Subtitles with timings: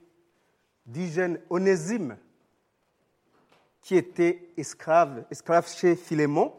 [0.84, 2.18] du jeune Onésime
[3.82, 6.56] qui était esclave, esclave chez Philémon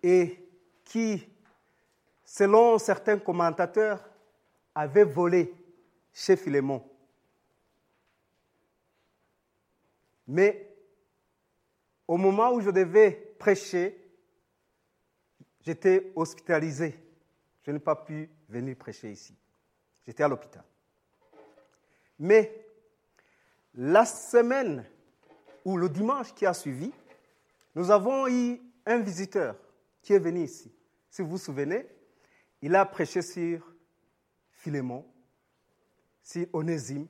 [0.00, 0.48] et
[0.84, 1.28] qui,
[2.22, 4.08] selon certains commentateurs,
[4.76, 5.52] avait volé
[6.12, 6.84] chez Philémon.
[10.26, 10.68] Mais
[12.06, 13.96] au moment où je devais prêcher,
[15.60, 16.94] j'étais hospitalisé.
[17.62, 19.36] Je n'ai pas pu venir prêcher ici.
[20.06, 20.64] J'étais à l'hôpital.
[22.18, 22.64] Mais
[23.74, 24.84] la semaine
[25.64, 26.92] ou le dimanche qui a suivi,
[27.74, 29.56] nous avons eu un visiteur
[30.02, 30.72] qui est venu ici.
[31.10, 31.86] Si vous vous souvenez,
[32.62, 33.72] il a prêché sur
[34.50, 35.06] Philémon,
[36.28, 37.06] sur Onésime.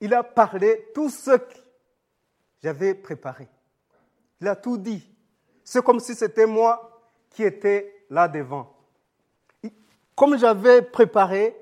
[0.00, 1.54] Il a parlé tout ce que
[2.62, 3.48] j'avais préparé.
[4.40, 5.10] Il a tout dit.
[5.62, 8.76] C'est comme si c'était moi qui étais là devant.
[10.14, 11.56] Comme j'avais préparé,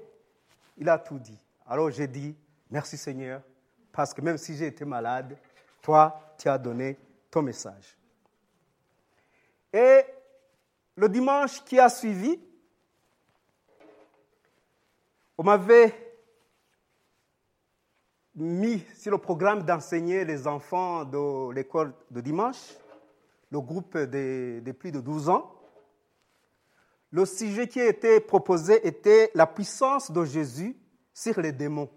[0.77, 1.39] il a tout dit.
[1.67, 2.35] Alors j'ai dit,
[2.69, 3.43] merci Seigneur,
[3.93, 5.39] parce que même si j'ai été malade,
[5.81, 6.99] toi, tu as donné
[7.31, 7.97] ton message.
[9.73, 10.01] Et
[10.97, 12.41] le dimanche qui a suivi,
[15.39, 16.12] on m'avait
[18.35, 22.75] mis sur le programme d'enseigner les enfants de l'école de dimanche,
[23.51, 25.55] le groupe de, plus de 12 ans.
[27.11, 30.77] Le sujet qui a été proposé était la puissance de Jésus
[31.13, 31.91] sur les démons.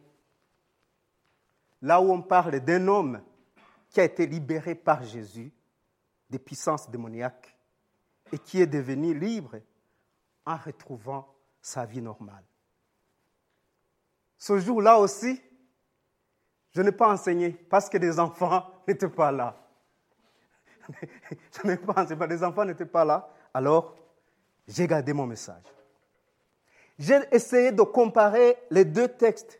[1.81, 3.21] Là où on parle d'un homme
[3.89, 5.53] qui a été libéré par Jésus
[6.29, 7.57] des puissances démoniaques
[8.33, 9.55] et qui est devenu libre
[10.45, 12.43] en retrouvant sa vie normale.
[14.37, 15.41] Ce jour-là aussi,
[16.75, 19.57] je n'ai pas enseigné parce que les enfants n'étaient pas là.
[20.91, 23.29] je n'ai pas enseigné, les enfants n'étaient pas là.
[23.53, 23.95] Alors,
[24.67, 25.63] j'ai gardé mon message.
[26.99, 29.59] J'ai essayé de comparer les deux textes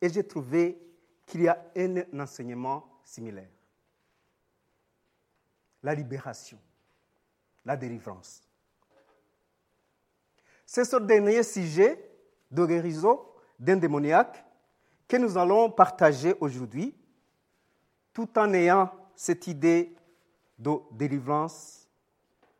[0.00, 0.80] et j'ai trouvé
[1.26, 3.48] qu'il y a un enseignement similaire
[5.82, 6.58] la libération,
[7.64, 8.42] la délivrance.
[10.66, 12.10] C'est ce dernier sujet
[12.50, 13.20] de guérison
[13.60, 14.44] d'un démoniaque
[15.08, 16.94] que nous allons partager aujourd'hui,
[18.12, 19.96] tout en ayant cette idée
[20.58, 21.88] de délivrance.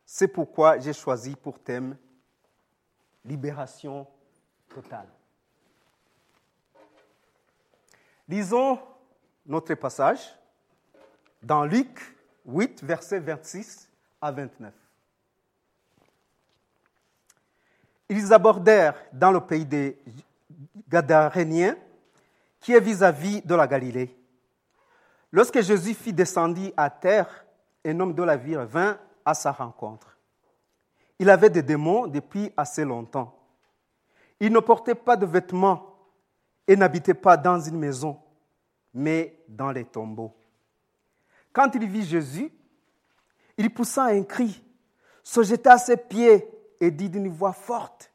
[0.05, 1.95] C'est pourquoi j'ai choisi pour thème
[3.23, 4.07] libération
[4.67, 5.07] totale.
[8.27, 8.79] Lisons
[9.45, 10.19] notre passage
[11.41, 12.15] dans Luc
[12.45, 13.89] 8, versets 26
[14.21, 14.73] à 29.
[18.09, 19.97] Ils abordèrent dans le pays des
[20.87, 21.77] Gadaréniens,
[22.59, 24.15] qui est vis-à-vis de la Galilée.
[25.31, 27.45] Lorsque Jésus fit descendre à terre,
[27.85, 30.17] un homme de la ville vint à sa rencontre.
[31.19, 33.35] Il avait des démons depuis assez longtemps.
[34.39, 35.97] Il ne portait pas de vêtements
[36.67, 38.19] et n'habitait pas dans une maison,
[38.93, 40.33] mais dans les tombeaux.
[41.51, 42.51] Quand il vit Jésus,
[43.57, 44.63] il poussa un cri,
[45.23, 46.47] se jeta à ses pieds
[46.79, 48.11] et dit d'une voix forte,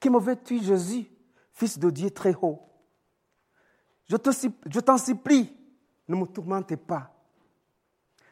[0.00, 1.06] Que me veux-tu, Jésus,
[1.52, 2.62] fils de Dieu très haut?
[4.08, 5.52] Je t'en supplie,
[6.08, 7.10] ne me tourmente pas.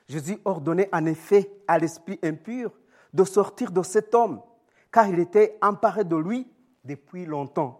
[0.08, 2.72] Jésus ordonnait en effet à l'esprit impur
[3.12, 4.42] de sortir de cet homme,
[4.90, 6.46] car il était emparé de lui
[6.84, 7.78] depuis longtemps.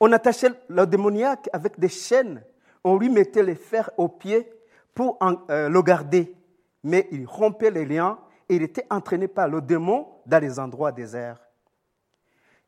[0.00, 2.42] On attachait le démoniaque avec des chaînes,
[2.84, 4.50] on lui mettait les fers aux pieds
[4.94, 5.18] pour
[5.50, 6.34] euh, le garder,
[6.82, 8.18] mais il rompait les liens
[8.48, 11.40] et il était entraîné par le démon dans les endroits déserts.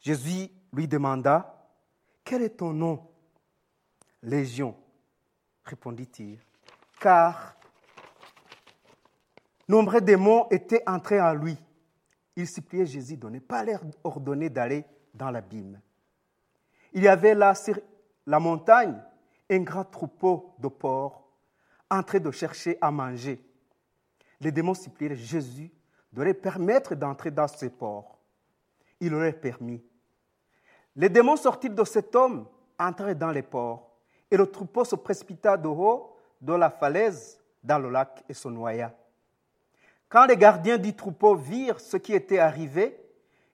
[0.01, 1.69] Jésus lui demanda,
[2.25, 3.10] Quel est ton nom?
[4.23, 4.77] Légion,
[5.65, 6.39] répondit-il,
[7.01, 7.57] car
[9.69, 11.57] nombreux démons étaient entrés en lui.
[12.37, 14.85] Il suppliait Jésus de ne pas leur ordonner d'aller
[15.15, 15.81] dans l'abîme.
[16.93, 17.79] Il y avait là sur
[18.27, 19.01] la montagne
[19.51, 21.27] un grand troupeau de porcs
[21.91, 23.45] en train de chercher à manger.
[24.41, 25.71] Les démons suppliaient Jésus
[26.13, 28.19] de leur permettre d'entrer dans ces ports.
[29.01, 29.83] Il leur permis.
[30.97, 32.47] Les démons sortirent de cet homme
[32.79, 33.90] entrèrent dans les ports,
[34.31, 38.49] et le troupeau se précipita de haut de la falaise dans le lac et se
[38.49, 38.95] noya.
[40.09, 42.99] Quand les gardiens du troupeau virent ce qui était arrivé,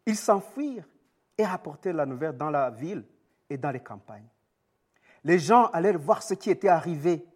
[0.06, 0.88] ils s'enfuirent
[1.36, 3.04] et rapportèrent la nouvelle dans la ville
[3.50, 4.28] et dans les campagnes.
[5.24, 7.26] Les gens allèrent voir ce qui était arrivé.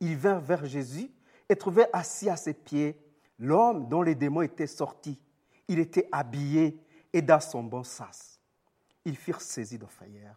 [0.00, 1.10] Ils vinrent vers Jésus
[1.48, 3.00] et trouvèrent assis à ses pieds
[3.38, 5.20] l'homme dont les démons étaient sortis.
[5.68, 6.78] Il était habillé
[7.12, 8.40] et dans son bon sens.
[9.04, 10.34] Ils furent saisis de frayeur.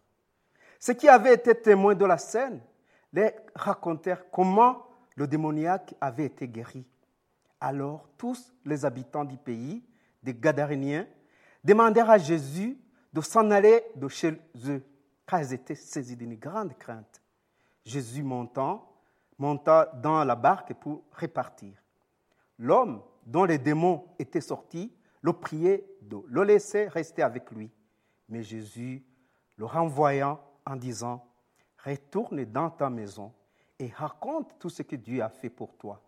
[0.80, 2.60] Ceux qui avaient été témoins de la scène
[3.12, 6.86] les racontèrent comment le démoniaque avait été guéri.
[7.60, 9.84] Alors tous les habitants du pays,
[10.22, 11.06] des Gadaréniens,
[11.62, 12.78] demandèrent à Jésus
[13.12, 14.82] de s'en aller de chez eux,
[15.26, 17.20] car ils étaient saisis d'une grande crainte.
[17.84, 18.90] Jésus montant,
[19.38, 21.74] monta dans la barque pour repartir.
[22.58, 27.70] L'homme dont les démons étaient sortis le priait de le laisser rester avec lui.
[28.30, 29.04] Mais Jésus,
[29.56, 31.26] le renvoyant en disant,
[31.84, 33.32] Retourne dans ta maison
[33.78, 36.00] et raconte tout ce que Dieu a fait pour toi.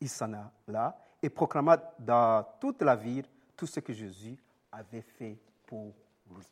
[0.00, 0.32] Il s'en
[0.68, 3.26] alla et proclama dans toute la ville
[3.56, 4.38] tout ce que Jésus
[4.70, 5.92] avait fait pour
[6.30, 6.46] lui.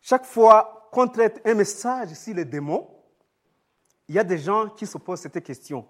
[0.00, 2.88] Chaque fois qu'on traite un message sur les démons,
[4.08, 5.86] il y a des gens qui se posent cette question.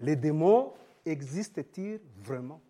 [0.00, 0.74] Les démons
[1.06, 2.60] existent-ils vraiment?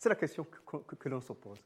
[0.00, 0.46] C'est la question
[0.98, 1.58] que, l'on se pose.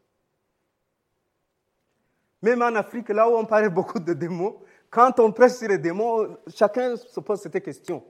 [2.43, 4.61] Même en Afrique, là où on parle beaucoup de démons,
[4.91, 8.05] quand on presse sur les démons, chacun se pose cette question.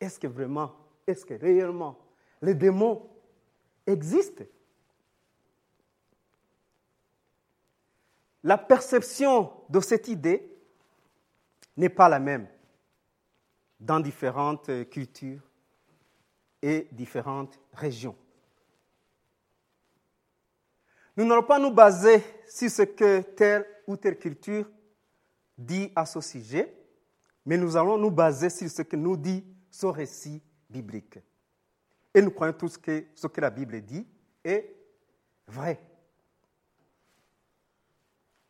[0.00, 0.74] Est-ce que vraiment,
[1.06, 1.96] est-ce que réellement,
[2.42, 3.08] les démons
[3.86, 4.42] existent?
[8.42, 10.52] La perception de cette idée
[11.76, 12.48] n'est pas la même
[13.78, 15.48] dans différentes cultures
[16.60, 18.16] et différentes régions.
[21.16, 24.68] Nous n'allons pas nous baser sur ce que telle ou telle culture
[25.56, 26.74] dit à ce sujet,
[27.46, 31.18] mais nous allons nous baser sur ce que nous dit ce récit biblique.
[32.12, 34.06] Et nous croyons tous que ce que la Bible dit
[34.42, 34.74] est
[35.46, 35.80] vrai.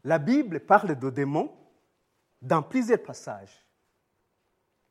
[0.03, 1.55] La Bible parle de démons
[2.41, 3.65] dans plusieurs passages,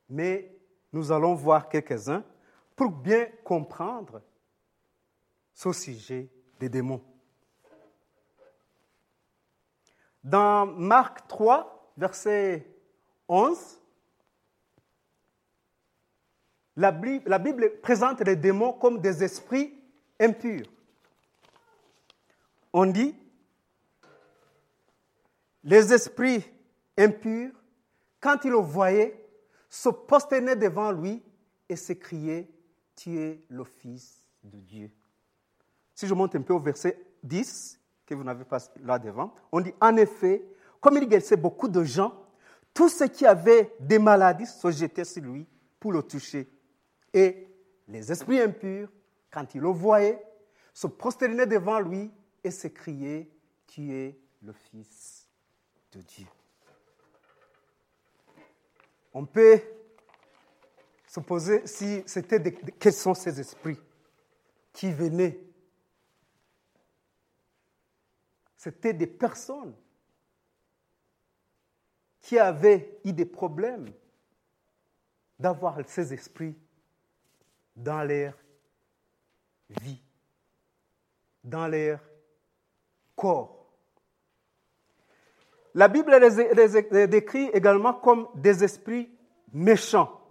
[0.10, 0.56] mais
[0.92, 2.24] nous allons voir quelques-uns
[2.76, 4.22] pour bien comprendre
[5.54, 6.30] ce sujet
[6.60, 7.04] des démons.
[10.24, 12.66] Dans Marc 3, verset
[13.28, 13.58] 11,
[16.76, 19.74] la Bible, présente les démons comme des esprits
[20.20, 20.66] impurs.
[22.72, 23.16] On dit,
[25.64, 26.44] les esprits
[26.98, 27.52] impurs,
[28.20, 29.20] quand ils le voyaient,
[29.70, 31.22] se prosternaient devant lui
[31.70, 32.50] et s'écriaient,
[32.96, 34.92] Tu es le Fils de Dieu.
[35.94, 39.62] Si je monte un peu au verset 10, que vous n'avez pas là devant, on
[39.62, 40.46] dit, en effet,
[40.80, 42.14] comme il guérissait beaucoup de gens,
[42.74, 45.48] tous ceux qui avaient des maladies se jetaient sur lui
[45.80, 46.50] pour le toucher.
[47.14, 47.48] Et
[47.88, 48.90] les esprits impurs,
[49.32, 50.22] quand ils le voyaient,
[50.74, 52.12] se prosternaient devant lui
[52.44, 53.30] et s'écriaient,
[53.68, 55.28] Tu es le Fils
[55.92, 56.28] de Dieu.
[59.14, 59.62] On peut
[61.08, 63.80] se poser si c'était des, quels sont ces esprits
[64.72, 65.40] qui venaient.
[68.64, 69.76] C'était des personnes
[72.22, 73.92] qui avaient eu des problèmes
[75.38, 76.56] d'avoir ces esprits
[77.76, 78.34] dans leur
[79.68, 80.02] vie,
[81.44, 82.00] dans leur
[83.18, 83.70] corps.
[85.74, 89.14] La Bible les, décrit également comme des esprits
[89.52, 90.22] méchants,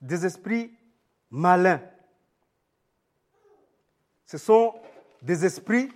[0.00, 0.76] des esprits
[1.30, 1.82] malins.
[4.26, 4.74] Ce sont
[5.22, 5.92] des esprits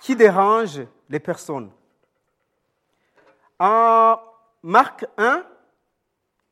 [0.00, 1.70] qui dérangent les personnes.
[3.58, 4.18] En
[4.62, 5.44] Marc 1,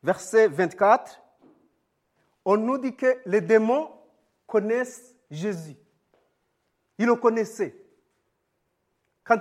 [0.03, 1.21] verset 24,
[2.45, 3.91] on nous dit que les démons
[4.45, 5.75] connaissent Jésus.
[6.97, 7.75] Ils le connaissaient.
[9.23, 9.39] Quand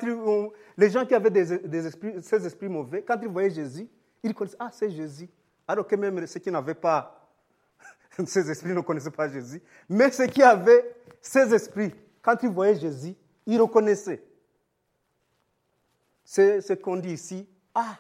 [0.77, 1.45] les gens qui avaient
[2.23, 3.89] ces esprits mauvais, quand ils voyaient Jésus,
[4.23, 5.29] ils connaissaient, ah, c'est Jésus.
[5.69, 7.17] Alors que même ceux qui n'avaient pas
[8.27, 9.63] ces esprits ne connaissaient pas Jésus.
[9.89, 13.15] Mais ceux qui avaient ces esprits, quand ils voyaient Jésus,
[13.47, 14.23] ils reconnaissaient.
[16.25, 17.49] C'est ce qu'on dit ici.
[17.75, 17.97] Ah,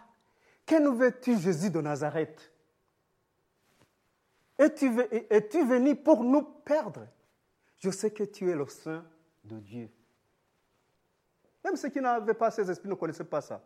[0.65, 2.53] que nous veux-tu, Jésus de Nazareth?
[4.59, 4.89] Es-tu
[5.65, 7.07] venu pour nous perdre?
[7.79, 9.05] Je sais que tu es le Saint
[9.45, 9.91] de Dieu.
[11.65, 13.63] Même ceux qui n'avaient pas ces esprits ne connaissaient pas ça.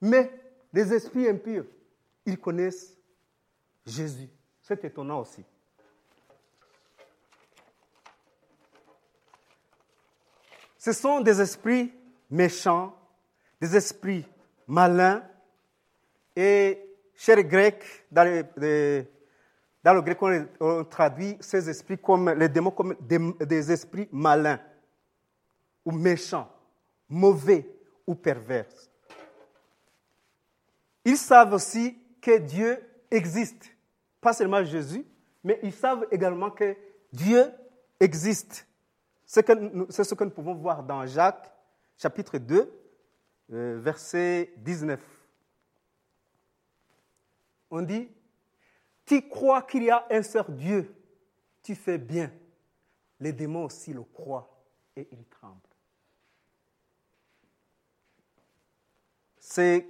[0.00, 0.30] Mais
[0.72, 1.66] les esprits impurs,
[2.24, 2.96] ils connaissent
[3.84, 4.28] Jésus.
[4.62, 5.44] C'est étonnant aussi.
[10.82, 11.92] Ce sont des esprits
[12.28, 12.92] méchants,
[13.60, 14.26] des esprits
[14.66, 15.22] malins.
[16.34, 16.76] Et
[17.14, 20.18] chez les Grecs, dans, le grec,
[20.58, 24.58] on, traduit ces esprits comme les démons comme des esprits malins
[25.84, 26.50] ou méchants,
[27.08, 27.64] mauvais
[28.04, 28.66] ou pervers.
[31.04, 32.76] Ils savent aussi que Dieu
[33.08, 33.70] existe,
[34.20, 35.06] pas seulement Jésus,
[35.44, 36.76] mais ils savent également que
[37.12, 37.44] Dieu
[38.00, 38.66] existe.
[39.32, 41.50] C'est ce que nous pouvons voir dans Jacques
[41.96, 42.70] chapitre 2,
[43.50, 45.00] euh, verset 19.
[47.70, 48.10] On dit,
[49.06, 50.94] tu crois qu'il y a un seul Dieu,
[51.62, 52.30] tu fais bien.
[53.20, 54.50] Les démons aussi le croient
[54.94, 55.56] et ils tremblent.
[59.38, 59.86] C'est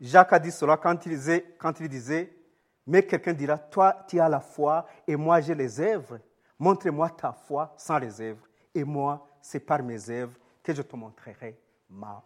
[0.00, 2.36] Jacques a dit cela quand il disait, quand il disait
[2.88, 6.18] mais quelqu'un dira, toi tu as la foi et moi j'ai les œuvres.
[6.58, 8.47] Montre-moi ta foi sans les œuvres.
[8.78, 12.22] Et moi, c'est par mes œuvres que je te montrerai ma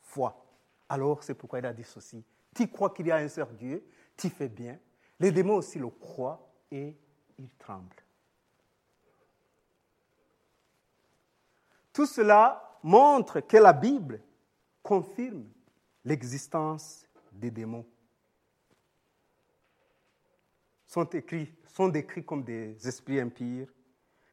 [0.00, 0.42] foi.
[0.88, 2.24] Alors, c'est pourquoi il a dit ceci.
[2.54, 3.84] Tu crois qu'il y a un seul Dieu,
[4.16, 4.78] tu fais bien.
[5.20, 6.96] Les démons aussi le croient et
[7.36, 8.02] ils tremblent.
[11.92, 14.22] Tout cela montre que la Bible
[14.82, 15.44] confirme
[16.06, 17.84] l'existence des démons.
[20.86, 21.06] Sont,
[21.66, 23.68] sont décrits comme des esprits impires,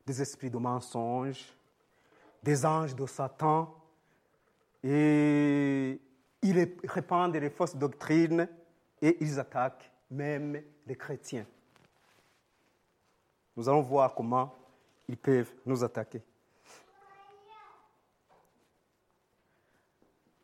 [0.06, 1.46] des esprits de mensonge,
[2.42, 3.74] des anges de Satan,
[4.84, 6.00] et
[6.42, 8.50] ils répandent les fausses doctrines
[9.02, 11.46] et ils attaquent même les chrétiens.
[13.56, 14.54] Nous allons voir comment
[15.08, 16.22] ils peuvent nous attaquer.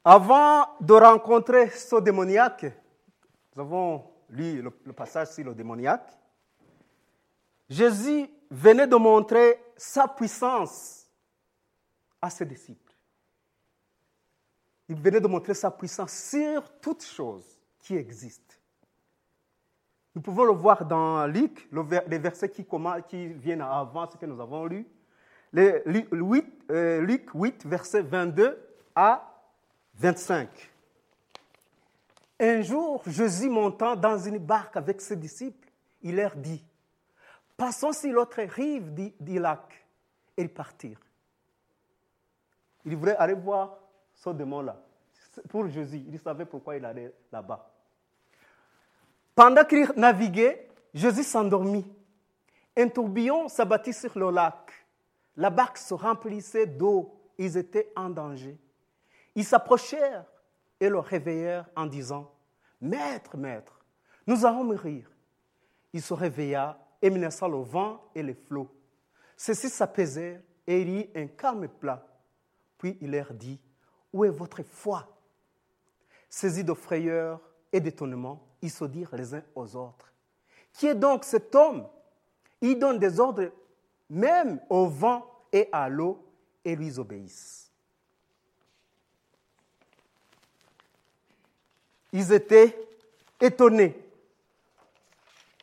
[0.03, 2.65] Avant de rencontrer ce démoniaque,
[3.55, 6.09] nous avons lu le, passage sur le démoniaque,
[7.69, 11.07] Jésus venait de montrer sa puissance
[12.21, 12.93] à ses disciples.
[14.87, 18.55] Il venait de montrer sa puissance sur toutes choses qui existent.
[20.15, 21.69] Nous pouvons le voir dans Luc,
[22.07, 22.65] les versets qui,
[23.07, 24.85] qui viennent avant ce que nous avons lu.
[25.53, 28.59] Luc 8, euh, Luc 8 verset 22
[28.95, 29.41] à
[29.95, 30.49] 25.
[32.39, 35.69] Un jour, Jésus montant dans une barque avec ses disciples,
[36.01, 36.63] il leur dit,
[37.59, 39.85] passons sur l'autre rive du lac.
[40.37, 41.01] Et ils partirent.
[42.85, 43.77] Il voulait aller voir
[44.15, 44.81] ce démon-là.
[45.49, 47.69] Pour Jésus, il savait pourquoi il allait là-bas.
[49.35, 51.85] Pendant qu'il naviguait, Jésus s'endormit.
[52.75, 54.71] Un tourbillon s'abattit sur le lac.
[55.35, 57.13] La barque se remplissait d'eau.
[57.37, 58.57] Ils étaient en danger.
[59.35, 60.25] Ils s'approchèrent
[60.79, 62.31] et le réveillèrent en disant,
[62.81, 63.79] Maître, maître,
[64.25, 65.09] nous allons mourir.
[65.91, 68.69] Il se réveilla menaça le vent et les flots.
[69.37, 72.05] Ceux-ci s'apaisèrent et il y eut un calme plat.
[72.77, 73.59] Puis il leur dit,
[74.11, 75.07] Où est votre foi?
[76.29, 77.39] Saisis de frayeur
[77.71, 80.11] et d'étonnement, ils se dirent les uns aux autres.
[80.73, 81.87] Qui est donc cet homme?
[82.61, 83.51] Il donne des ordres
[84.09, 86.23] même au vent et à l'eau
[86.65, 87.69] et lui obéissent.
[92.11, 92.75] ils étaient
[93.39, 93.95] étonnés.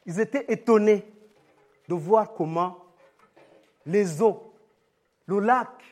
[0.07, 1.05] Ils étaient étonnés
[1.89, 2.85] de voir comment
[3.85, 4.53] les eaux,
[5.27, 5.83] le lac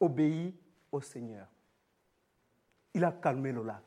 [0.00, 0.54] obéit
[0.90, 1.46] au Seigneur.
[2.92, 3.82] Il a calmé le lac.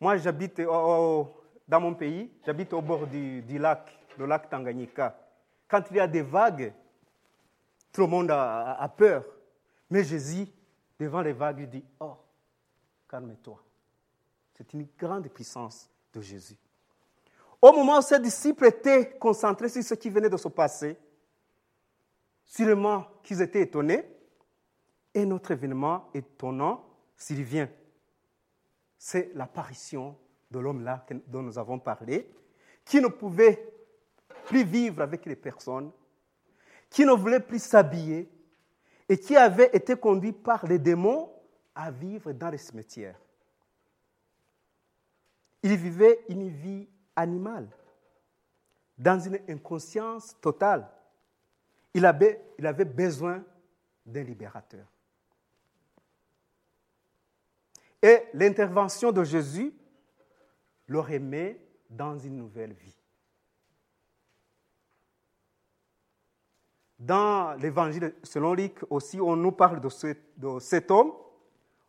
[0.00, 5.18] Moi, j'habite dans mon pays, j'habite au bord du, lac, le lac Tanganyika.
[5.66, 6.72] Quand il y a des vagues,
[7.92, 9.24] tout le monde a, a peur.
[9.90, 10.46] Mais Jésus,
[10.98, 12.16] devant les vagues, il dit, oh,
[13.08, 13.62] calme-toi.
[14.54, 16.56] C'est une grande puissance de Jésus.
[17.60, 20.96] Au moment où ses disciples étaient concentrés sur ce qui venait de se passer,
[22.44, 24.04] sûrement qu'ils étaient étonnés,
[25.14, 26.84] et notre événement étonnant
[27.16, 27.68] s'il vient.
[28.96, 30.16] C'est l'apparition
[30.50, 32.30] de l'homme-là dont nous avons parlé,
[32.84, 33.72] qui ne pouvait
[34.44, 35.90] plus vivre avec les personnes,
[36.88, 38.30] qui ne voulait plus s'habiller
[39.08, 41.32] et qui avait été conduit par les démons
[41.74, 43.18] à vivre dans les cimetières.
[45.62, 46.88] Il vivait une vie
[47.18, 47.68] animale,
[48.96, 50.88] dans une inconscience totale.
[51.92, 53.44] Il avait, besoin
[54.06, 54.86] d'un libérateur.
[58.00, 59.74] Et l'intervention de Jésus
[60.86, 61.60] le remet
[61.90, 62.94] dans une nouvelle vie.
[66.98, 69.88] Dans l'évangile selon Luc aussi, on nous parle de,
[70.60, 71.12] cet homme.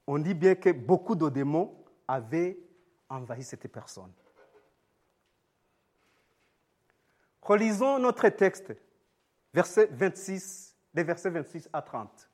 [0.08, 1.76] On dit bien que beaucoup de démons
[2.08, 2.58] avaient
[3.10, 4.12] envahit cette personne.
[7.50, 8.76] Relisons notre texte,
[9.52, 12.30] verset 26, des versets 26 à 30.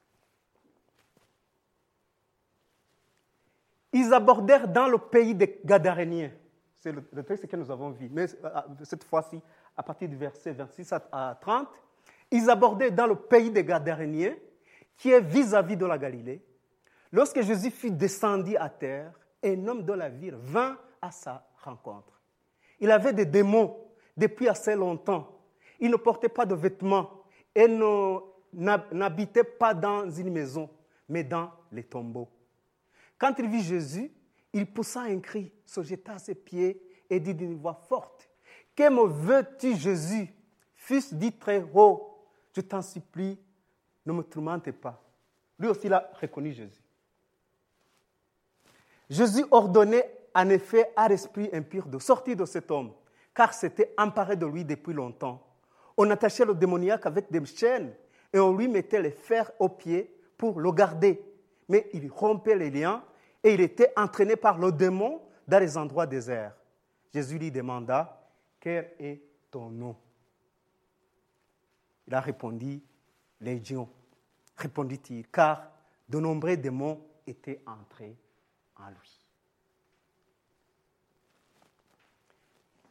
[3.93, 6.31] Ils abordèrent dans le pays des Gadaréniens.
[6.79, 8.09] C'est le, texte que nous avons vu.
[8.11, 9.41] Mais euh, cette fois-ci,
[9.77, 11.69] à partir du verset 26 à 30,
[12.31, 14.35] ils abordaient dans le pays des Gadaréniens,
[14.97, 16.43] qui est vis-à-vis de la Galilée.
[17.13, 22.21] Lorsque Jésus fut descendu à terre, un homme de la ville vint à sa rencontre.
[22.81, 23.84] Il avait des démons
[24.15, 25.27] depuis assez longtemps.
[25.79, 27.67] Il ne portait pas de vêtements et
[28.53, 30.69] n'habitait pas dans une maison,
[31.07, 32.29] mais dans les tombeaux.
[33.17, 34.11] Quand il vit Jésus,
[34.53, 38.29] il poussa un cri, se jeta à ses pieds et dit d'une voix forte,
[38.75, 40.33] Que me veux-tu, Jésus,
[40.75, 43.37] fils dit très haut, je t'en supplie,
[44.05, 45.01] ne me tourmente pas.
[45.59, 46.81] Lui aussi, il a reconnu Jésus.
[49.09, 52.91] Jésus ordonnait en effet à l'esprit impur de sortir de cet homme,
[53.35, 55.45] car c'était emparé de lui depuis longtemps.
[55.97, 57.93] On attachait le démoniaque avec des chaînes
[58.33, 61.21] et on lui mettait les fers aux pieds pour le garder.
[61.67, 63.03] Mais il rompait les liens
[63.43, 66.55] et il était entraîné par le démon dans les endroits déserts.
[67.13, 68.25] Jésus lui demanda,
[68.59, 69.95] quel est ton nom?
[72.07, 72.81] Il a répondu,
[73.41, 73.89] Légion,
[74.55, 75.71] répondit-il, car
[76.07, 78.15] de nombreux démons étaient entrés
[78.77, 79.24] en lui.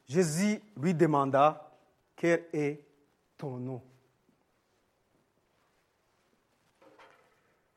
[0.06, 1.70] Jésus lui demanda,
[2.16, 2.84] quel est
[3.36, 3.82] ton nom?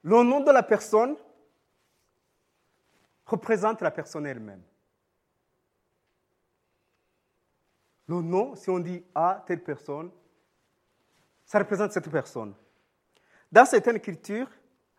[0.03, 1.15] Le nom de la personne
[3.25, 4.61] représente la personne elle-même.
[8.07, 10.09] Le nom, si on dit à telle personne,
[11.45, 12.53] ça représente cette personne.
[13.51, 14.49] Dans certaines cultures,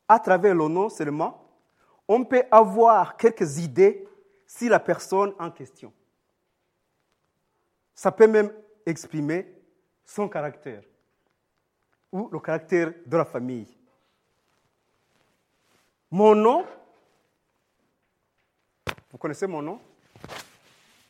[0.06, 1.44] à travers le nom seulement,
[2.06, 4.06] on peut avoir quelques idées
[4.46, 5.92] sur la personne en question.
[7.98, 8.52] Ça peut même
[8.86, 9.44] exprimer
[10.04, 10.84] son caractère
[12.12, 13.66] ou le caractère de la famille.
[16.08, 16.64] Mon nom,
[19.10, 19.80] vous connaissez mon nom?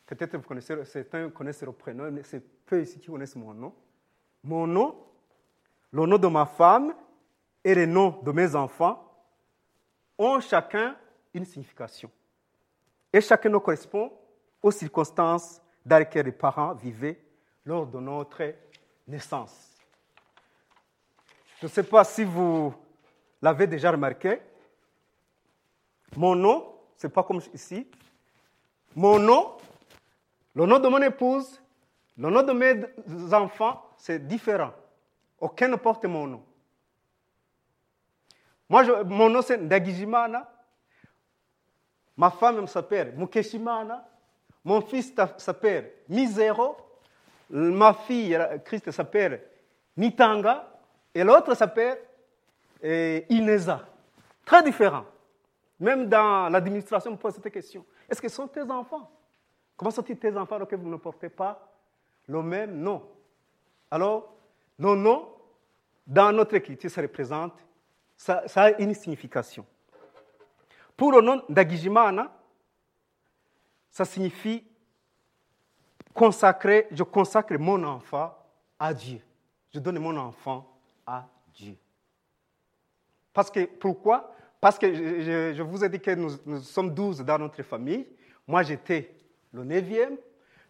[0.07, 3.71] Peut-être vous connaissez, certains connaissent le prénom, mais c'est peu ici qui connaissent mon nom.
[4.43, 4.95] Mon nom,
[5.91, 6.95] le nom de ma femme
[7.63, 9.13] et les noms de mes enfants
[10.17, 10.97] ont chacun
[11.35, 12.09] une signification.
[13.13, 14.11] Et chacun correspond
[14.59, 17.19] aux circonstances dans lesquelles les parents vivaient
[17.65, 18.43] lors de notre
[19.07, 19.75] naissance.
[21.59, 22.71] Je ne sais pas si vous
[23.41, 24.39] l'avez déjà remarqué,
[26.15, 27.87] mon nom, ce n'est pas comme ici.
[28.95, 29.57] Mon nom,
[30.53, 31.59] le nom de mon épouse,
[32.17, 34.73] le nom de mes enfants, c'est différent.
[35.39, 36.43] Aucun ne porte mon nom.
[38.69, 40.47] Moi, mon nom c'est Ndagijimana.
[42.15, 44.08] Ma femme s'appelle Mukeshimana.
[44.69, 46.77] Mon fils s'appelle Misero.
[47.49, 49.41] Ma fille, Christ, s'appelle
[49.97, 50.79] Nitanga.
[51.15, 51.97] Et l'autre s'appelle
[52.83, 53.83] eh, Ineza.
[54.45, 55.05] Très différent.
[55.79, 57.83] Même dans l'administration, on pose cette question.
[58.07, 59.09] Est-ce que ce sont tes enfants?
[59.75, 61.67] Comment sont-ils tes enfants alors que vous ne portez pas
[62.27, 63.01] le même nom?
[63.89, 64.35] Alors,
[64.77, 65.29] nos noms,
[66.05, 67.53] dans notre écriture, ça représente,
[68.15, 69.65] ça, a une signification.
[70.95, 72.31] Pour le nom d'Agijimana,
[73.89, 74.63] ça signifie
[76.13, 78.35] consacrer, je consacre mon enfant
[78.77, 79.21] à Dieu.
[79.73, 80.65] Je donne mon enfant
[81.05, 81.75] à Dieu.
[83.33, 84.33] Parce que, pourquoi?
[84.59, 88.05] Parce que je, vous ai dit que nous, sommes douze dans notre famille.
[88.47, 89.13] Moi, j'étais
[89.53, 90.17] le neuvième.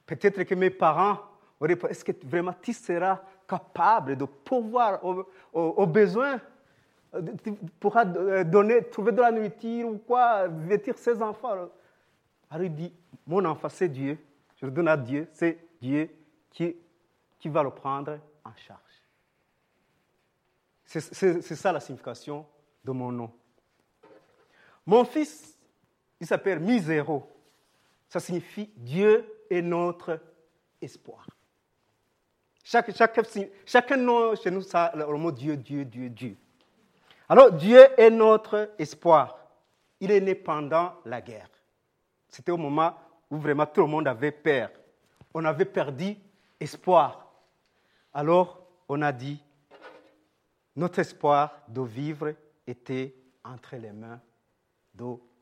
[0.05, 1.17] Peut-être que mes parents
[1.60, 4.99] auraient dit, est-ce que vraiment tu seras capable de pouvoir,
[5.53, 6.39] aux, besoins,
[7.43, 11.69] tu pourras donner, trouver de la nourriture ou quoi, vêtir ses enfants?
[12.49, 12.93] Alors il dit,
[13.27, 14.17] mon enfant, c'est Dieu.
[14.57, 15.27] Je le donne à Dieu.
[15.33, 16.09] C'est Dieu
[16.51, 16.75] qui,
[17.45, 18.79] va le prendre en charge.
[20.83, 22.45] C'est ça la signification
[22.83, 23.31] de mon nom.
[24.85, 25.55] Mon fils,
[26.19, 27.29] il s'appelle Miséro.
[28.07, 30.19] Ça signifie Dieu est notre
[30.81, 31.27] espoir.
[32.63, 33.19] Chaque, chaque,
[33.65, 36.35] chacun nom chez nous, ça le mot Dieu, Dieu, Dieu, Dieu.
[37.27, 39.38] Alors, Dieu est notre espoir.
[39.99, 41.49] Il est né pendant la guerre.
[42.30, 42.94] C'était au moment
[43.30, 44.70] où vraiment tout le monde avait peur.
[45.34, 46.15] On avait perdu
[46.60, 47.32] espoir.
[48.13, 49.44] Alors, on a dit,
[50.76, 52.34] notre espoir de vivre
[52.65, 53.13] était
[53.44, 54.22] entre les mains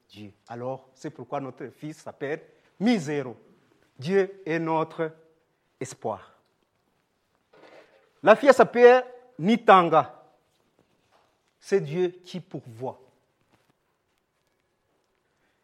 [0.10, 0.32] Dieu.
[0.48, 2.42] Alors, c'est pourquoi notre fils s'appelle
[2.80, 3.36] Misero.
[3.98, 5.12] Dieu est notre
[5.80, 6.32] espoir.
[8.24, 9.04] La fille s'appelle
[9.40, 10.14] Nitanga.
[11.60, 13.00] C'est Dieu qui pourvoit.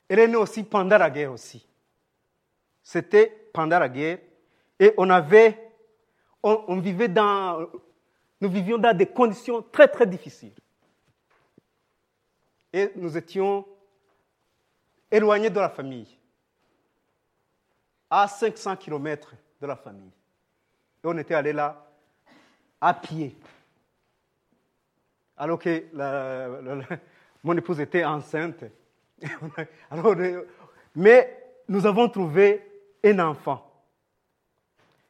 [0.08, 1.66] Elle est née aussi pendant la guerre aussi.
[2.82, 4.20] C'était pendant la guerre
[4.80, 5.72] et on avait,
[6.42, 7.70] on, vivait dans,
[8.42, 10.54] nous vivions dans des conditions très très difficiles.
[12.74, 13.66] Et nous étions
[15.10, 16.18] éloignés de la famille,
[18.10, 20.12] à 500 km de la famille.
[21.04, 21.86] Et on était allé là
[22.82, 23.38] à pied.
[25.38, 25.86] Alors que
[27.44, 28.66] mon épouse était enceinte.
[30.96, 32.62] mais nous avons trouvé
[33.04, 33.70] un enfant.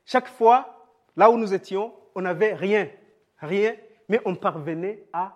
[0.06, 2.89] Chaque fois, là où nous étions, on n'avait rien,
[3.38, 3.76] rien,
[4.08, 5.36] mais on parvenait à,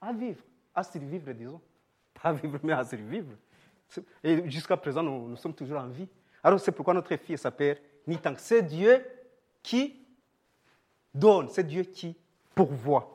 [0.00, 0.42] à vivre,
[0.74, 1.60] à survivre, disons.
[2.22, 3.32] Pas à vivre, mais à survivre.
[4.22, 6.08] Et jusqu'à présent, nous, sommes toujours en vie.
[6.42, 8.34] Alors c'est pourquoi notre fille s'appelle Nitang.
[8.36, 9.04] C'est Dieu
[9.62, 10.04] qui
[11.14, 12.16] donne, c'est Dieu qui
[12.54, 13.10] pourvoit.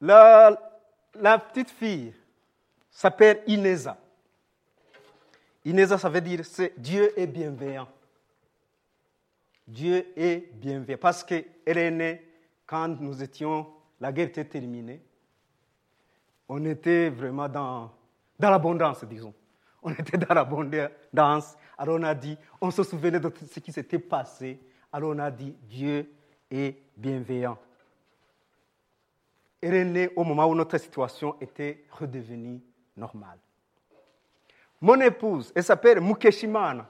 [0.00, 0.65] La,
[1.20, 2.12] la petite fille
[2.90, 3.96] s'appelle Ineza.
[5.64, 7.88] Ineza, ça veut dire c'est Dieu est bienveillant.
[9.66, 12.22] Dieu est bienveillant parce qu'elle est née
[12.64, 13.66] quand nous étions,
[14.00, 15.00] la guerre était terminée.
[16.48, 17.90] On était vraiment dans,
[18.38, 19.34] dans l'abondance, disons.
[19.82, 21.56] On était dans l'abondance.
[21.78, 24.60] Alors on a dit, on se souvenait de ce qui s'était passé.
[24.92, 26.10] Alors on a dit, Dieu
[26.50, 27.58] est bienveillant.
[29.62, 32.60] Est au moment où notre situation était redevenue
[32.96, 33.38] normale.
[34.80, 36.86] Mon épouse, elle s'appelle Mukeshimana.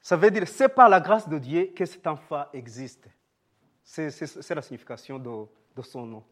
[0.00, 3.08] Ça veut dire, c'est par la grâce de Dieu que cet enfant existe.
[3.82, 6.24] C'est la signification de, son nom.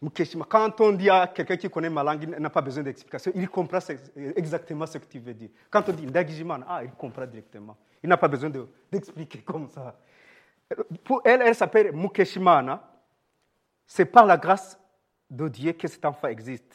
[0.00, 0.46] Mukeshima.
[0.48, 3.48] Quand on dit à quelqu'un qui connaît ma langue, il n'a pas besoin d'explication, il
[3.48, 3.80] comprend
[4.36, 5.50] exactement ce que tu veux dire.
[5.68, 7.76] Quand on dit Ndagijimana, ah, il comprend directement.
[8.02, 8.50] Il n'a pas besoin
[8.90, 9.98] d'expliquer comme ça.
[11.04, 12.82] Pour elle, elle s'appelle Mukeshimana.
[13.86, 14.78] C'est par la grâce
[15.30, 16.74] de Dieu que cet enfant existe.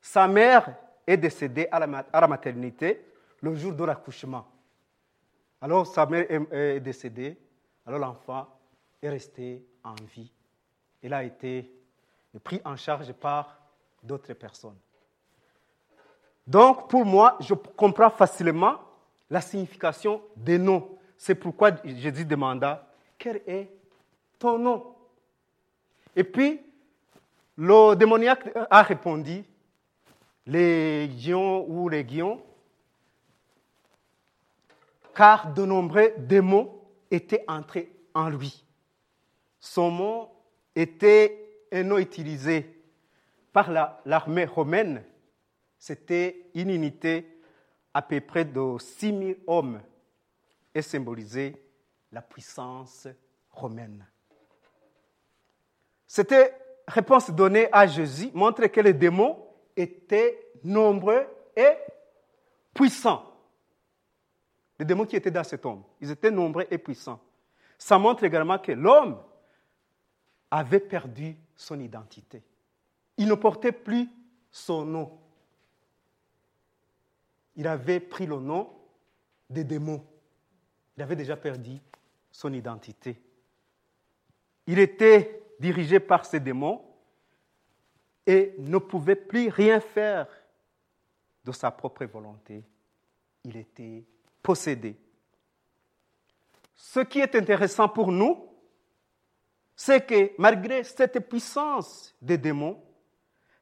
[0.00, 0.74] Sa mère
[1.06, 3.04] est décédée à la, maternité
[3.40, 4.46] le jour de l'accouchement.
[5.60, 7.36] Alors sa mère est, décédée,
[7.86, 8.46] alors l'enfant
[9.02, 10.32] est resté en vie.
[11.02, 11.70] Il a été
[12.42, 13.58] pris en charge par
[14.02, 14.78] d'autres personnes.
[16.46, 18.78] Donc pour moi, je comprends facilement
[19.28, 20.98] la signification des noms.
[21.16, 22.87] C'est pourquoi Jésus demanda,
[23.18, 23.68] quel est
[24.38, 24.94] ton nom
[26.14, 26.60] Et puis,
[27.56, 29.44] le démoniaque a répondu,
[30.46, 32.40] légion ou légion,
[35.14, 36.72] car de nombreux démons
[37.10, 38.64] étaient entrés en lui.
[39.58, 40.30] Son nom
[40.76, 42.80] était un nom utilisé
[43.52, 43.70] par
[44.04, 45.02] l'armée romaine.
[45.76, 47.26] C'était une unité
[47.92, 49.80] à peu près de 6000 hommes
[50.72, 51.54] et symbolisait
[52.12, 53.08] la puissance
[53.50, 54.06] romaine.
[56.06, 56.34] Cette
[56.86, 61.76] réponse donnée à Jésus montre que les démons étaient nombreux et
[62.72, 63.24] puissants.
[64.78, 67.20] Les démons qui étaient dans cet homme, ils étaient nombreux et puissants.
[67.76, 69.20] Ça montre également que l'homme
[70.50, 72.42] avait perdu son identité.
[73.16, 74.08] Il ne portait plus
[74.50, 75.18] son nom.
[77.56, 78.70] Il avait pris le nom
[79.50, 80.04] des démons.
[80.96, 81.78] Il avait déjà perdu
[82.38, 83.20] son identité.
[84.68, 86.84] Il était dirigé par ces démons
[88.24, 90.28] et ne pouvait plus rien faire
[91.44, 92.62] de sa propre volonté.
[93.42, 94.04] Il était
[94.40, 94.96] possédé.
[96.76, 98.48] Ce qui est intéressant pour nous,
[99.74, 102.80] c'est que malgré cette puissance des démons,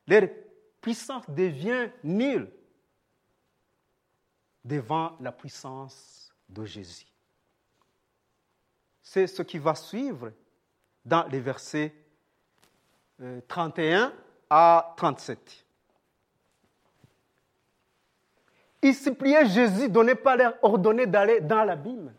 [0.07, 0.29] leur
[0.83, 2.53] puissance devient nulle
[4.63, 7.16] devant la puissance de Jésus.
[9.09, 10.33] C'est ce qui va suivre
[11.05, 11.95] dans les versets
[13.47, 14.11] 31 euh,
[14.51, 15.65] à 37.
[18.83, 22.13] Ils suppliaient Jésus de ne pas leur ordonner d'aller dans l'abîme.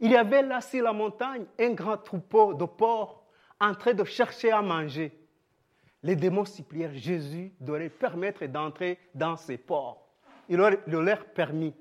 [0.00, 3.22] Il y avait là sur la montagne un grand troupeau de porcs
[3.60, 5.12] en train de chercher à manger.
[6.02, 10.02] Les démons supplièrent Jésus de leur permettre d'entrer dans ces porcs.
[10.48, 11.74] Il leur, leur permis.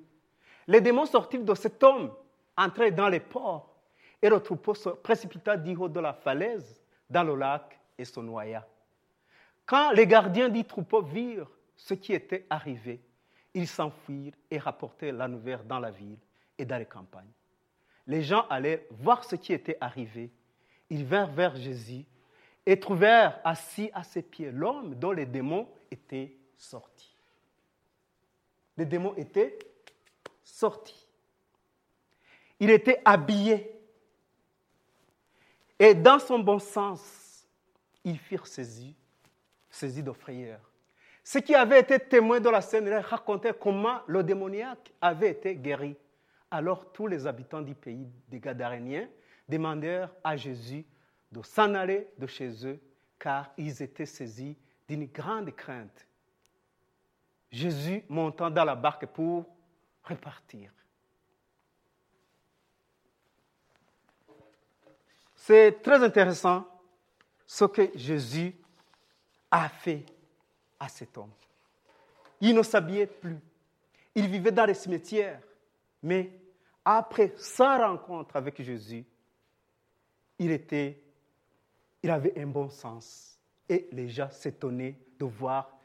[0.67, 2.12] Les démons sortirent de cet homme,
[2.58, 3.70] entraient dans les porcs,
[4.21, 8.19] et le troupeau se précipita du haut de la falaise dans le lac et se
[8.19, 8.67] noya.
[9.65, 13.01] Quand les gardiens du troupeau virent ce qui était arrivé,
[13.53, 16.17] ils s'enfuirent et rapportèrent la nouvelle dans la ville
[16.57, 17.31] et dans les campagnes.
[18.07, 20.31] Les gens allaient voir ce qui était arrivé.
[20.89, 22.05] Ils vinrent vers Jésus
[22.65, 27.15] et trouvèrent assis à ses pieds l'homme dont les démons étaient sortis.
[28.77, 29.57] Les démons étaient
[30.43, 31.07] sortis.
[32.60, 33.80] Il était habillé.
[35.83, 37.43] Et dans son bon sens,
[38.03, 38.93] ils furent saisis,
[39.67, 40.59] saisis de frayeur.
[41.23, 45.95] Ceux qui avaient été témoins de la scène racontaient comment le démoniaque avait été guéri
[46.51, 49.09] Alors tous les habitants du pays des Gadaréniens
[49.49, 50.85] demandèrent à Jésus
[51.31, 52.79] de s'en aller de chez eux,
[53.17, 54.55] car ils étaient saisis
[54.87, 56.05] d'une grande crainte.
[57.49, 59.47] Jésus montant dans la barque pour
[60.03, 60.71] repartir.
[65.43, 66.67] C'est très intéressant
[67.47, 68.54] ce que Jésus
[69.49, 70.06] a fait
[70.80, 71.32] à cet homme.
[72.39, 73.39] Il ne s'habillait plus.
[74.13, 75.41] Il vivait dans les cimetières.
[76.04, 76.30] Mais
[76.86, 79.04] après sa rencontre avec Jésus,
[80.38, 81.01] il, était,
[82.04, 83.39] il avait un bon sens.
[83.67, 85.75] Et les gens s'étonnaient de voir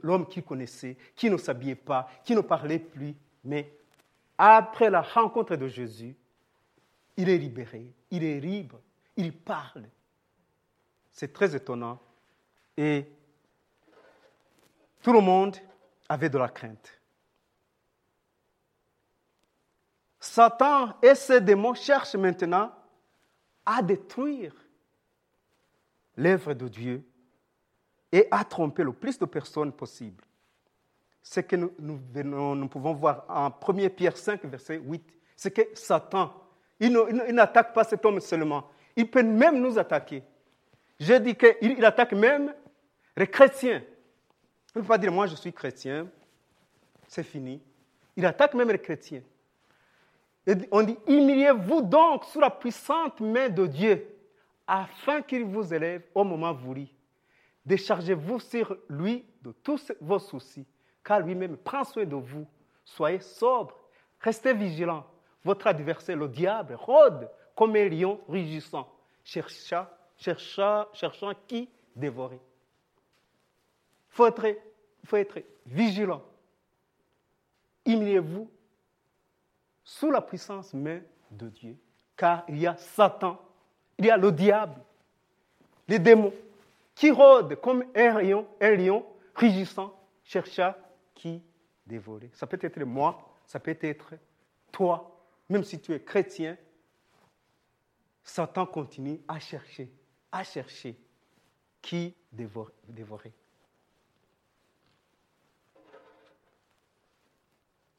[0.00, 3.14] l'homme qu'il connaissait, qui ne s'habillait pas, qui ne parlait plus.
[3.44, 3.76] Mais
[4.38, 6.16] après la rencontre de Jésus,
[7.18, 8.80] il est libéré, il est libre,
[9.16, 9.88] il parle.
[11.12, 12.00] C'est très étonnant.
[12.76, 13.06] Et
[15.02, 15.56] tout le monde
[16.08, 17.00] avait de la crainte.
[20.18, 22.72] Satan et ses démons cherchent maintenant
[23.66, 24.54] à détruire
[26.16, 27.04] l'œuvre de Dieu
[28.12, 30.24] et à tromper le plus de personnes possible.
[31.22, 35.04] Ce que nous, pouvons voir en 1 Pierre 5, verset 8,
[35.36, 36.32] c'est que Satan,
[36.78, 40.22] il n'attaque pas cet homme seulement, il peut même nous attaquer.
[41.00, 42.54] Je dis qu'il attaque même
[43.16, 43.82] les chrétiens.
[44.74, 46.06] Il ne peut pas dire, moi je suis chrétien,
[47.08, 47.60] c'est fini.
[48.16, 49.22] Il attaque même les chrétiens.
[50.70, 54.08] On dit, humiliez-vous donc sous la puissante main de Dieu,
[54.66, 56.88] afin qu'il vous élève au moment voulu.
[57.64, 60.66] Déchargez-vous sur lui de tous vos soucis,
[61.04, 62.46] car lui-même prend soin de vous.
[62.84, 63.76] Soyez sobre,
[64.20, 65.06] restez vigilants.
[65.44, 68.88] Votre adversaire, le diable, rôde comme un lion rugissant,
[69.24, 69.86] cherchant,
[70.16, 72.40] cherchant, cherchant qui dévorer.
[74.10, 74.46] Il faut être,
[75.04, 75.16] faut
[75.66, 76.22] vigilant.
[77.84, 78.48] Humiliez-vous
[79.84, 81.76] sous la puissance même de Dieu,
[82.16, 83.40] car il y a Satan,
[83.98, 84.80] il y a le diable,
[85.88, 86.32] les démons,
[86.94, 90.74] qui rôdent comme un lion, rugissant, cherchant
[91.14, 91.42] qui
[91.86, 92.30] dévorer.
[92.34, 94.14] Ça peut être moi, ça peut être
[94.70, 95.10] toi,
[95.48, 96.56] même si tu es chrétien,
[98.24, 99.92] Satan continue à chercher,
[100.30, 100.96] à chercher
[101.80, 103.32] qui dévorer.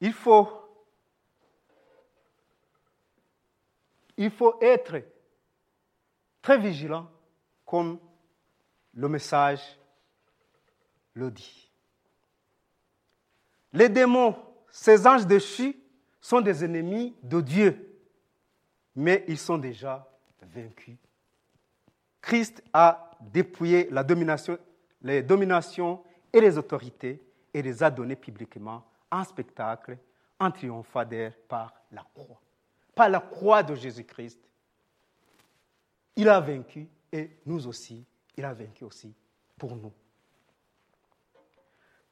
[0.01, 0.49] Il faut,
[4.17, 5.01] il faut être
[6.41, 7.09] très vigilant
[7.65, 7.99] comme
[8.93, 9.61] le message
[11.13, 11.71] le dit.
[13.71, 14.35] Les démons,
[14.69, 15.79] ces anges déchus,
[16.19, 17.99] sont des ennemis de Dieu,
[18.95, 20.12] mais ils sont déjà
[20.43, 20.97] vaincus.
[22.21, 24.57] Christ a dépouillé la domination,
[25.01, 27.21] les dominations et les autorités
[27.53, 29.97] et les a données publiquement en spectacle,
[30.39, 32.41] en triomphadère par la croix.
[32.95, 34.39] Par la croix de Jésus-Christ.
[36.15, 38.05] Il a vaincu et nous aussi,
[38.37, 39.13] il a vaincu aussi
[39.57, 39.91] pour nous.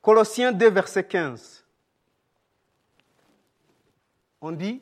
[0.01, 1.63] Colossiens 2, verset 15.
[4.41, 4.81] On dit,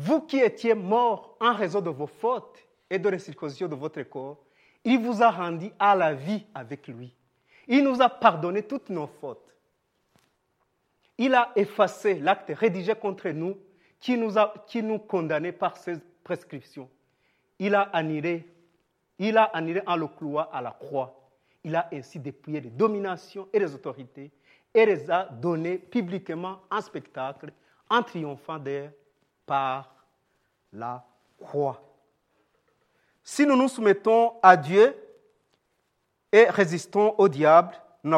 [0.00, 4.00] vous qui étiez morts en raison de vos fautes et de la circoncision de votre
[4.04, 4.38] corps,
[4.84, 7.12] il vous a rendu à la vie avec lui.
[7.66, 9.52] Il nous a pardonné toutes nos fautes.
[11.18, 13.58] Il a effacé l'acte rédigé contre nous
[13.98, 16.88] qui nous, a, qui nous condamnait par ses prescriptions.
[17.58, 18.46] Il a annulé,
[19.18, 21.28] il a annulé en le clouant à la croix.
[21.64, 24.30] Il a ainsi dépouillé les dominations et les autorités
[24.72, 27.52] et les a données publiquement en spectacle
[27.90, 28.92] en triomphant d'elles
[29.48, 29.96] par
[30.72, 31.04] la
[31.40, 31.82] croix.
[33.24, 34.94] Si nous nous soumettons à Dieu
[36.30, 38.10] et résistons au diable, nous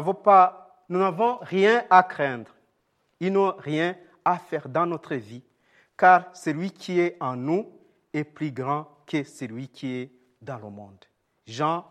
[0.88, 2.50] n'avons, rien à craindre.
[3.20, 5.42] Il n'a rien à faire dans notre vie,
[5.96, 7.70] car celui qui est en nous
[8.12, 10.10] est plus grand que celui qui est
[10.42, 11.04] dans le monde.
[11.46, 11.86] Jean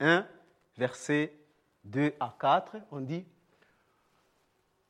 [0.00, 0.26] 1,
[0.76, 1.32] verset
[1.84, 3.24] 2 à 4, on dit,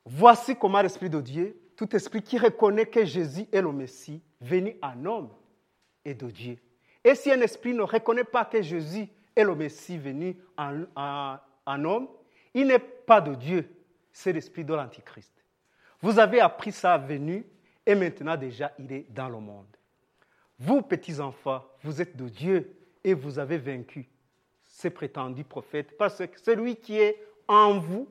[0.05, 4.76] Voici comment l'Esprit de Dieu tout esprit qui reconnaît que Jésus est le Messie, venu
[4.82, 5.30] en homme,
[6.04, 6.58] est de Dieu.
[7.02, 10.74] Et si un esprit ne reconnaît pas que Jésus est le Messie venu en,
[11.66, 12.08] homme,
[12.52, 13.66] il n'est pas de Dieu,
[14.12, 15.32] c'est l'esprit de l'Antichrist.
[16.02, 17.46] Vous avez appris sa venue
[17.86, 19.74] et maintenant déjà il est dans le monde.
[20.58, 24.06] Vous, petits enfants, vous êtes de Dieu et vous avez vaincu
[24.66, 28.06] ces prétendus prophètes parce que celui qui est en vous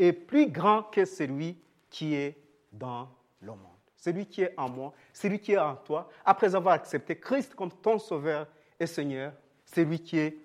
[0.00, 1.56] est plus grand que celui
[1.88, 2.41] qui est
[2.72, 3.08] dans
[3.40, 3.58] le monde.
[3.96, 7.70] Celui qui est en moi, celui qui est en toi, après avoir accepté Christ comme
[7.70, 8.48] ton Sauveur
[8.80, 9.32] et Seigneur,
[9.64, 10.36] celui qui est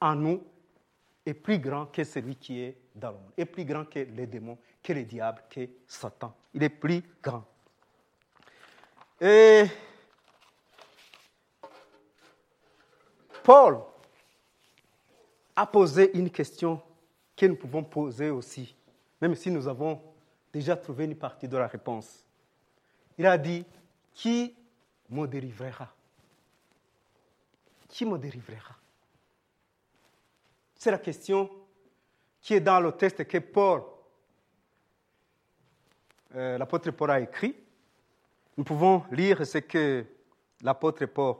[0.00, 0.44] en nous
[1.24, 4.26] est plus grand que celui qui est dans le monde, est plus grand que les
[4.26, 6.34] démons, que les diables, que Satan.
[6.52, 7.44] Il est plus grand.
[9.20, 9.64] Et
[13.42, 13.80] Paul
[15.56, 16.80] a posé une question
[17.36, 18.74] que nous pouvons poser aussi,
[19.20, 20.00] même si nous avons
[20.54, 22.24] déjà trouvé une partie de la réponse.
[23.18, 23.66] Il a dit,
[24.12, 24.54] qui
[25.10, 25.92] me délivrera?
[27.88, 28.76] Qui me délivrera?
[30.76, 31.50] C'est la question
[32.40, 33.82] qui est dans le texte que Paul,
[36.36, 37.56] euh, l'apôtre Paul a écrit.
[38.56, 40.06] Nous pouvons lire ce que
[40.62, 41.34] l'apôtre Paul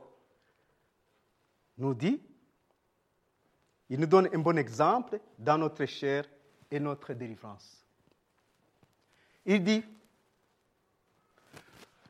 [1.79, 2.21] nous dit.
[3.91, 6.25] Il nous donne un bon exemple dans notre chair
[6.69, 7.84] et notre délivrance.
[9.47, 9.85] Il dit,